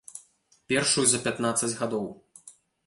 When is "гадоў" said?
1.85-2.13